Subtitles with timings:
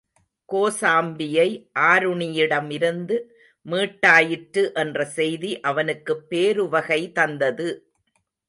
[0.49, 1.45] கோசாம்பியை
[1.81, 3.17] ஆருணியிடமிருந்து
[3.65, 7.69] மீட்டாயிற்று என்ற செய்தி அவனுக்குப் பேருவகை தந்தது.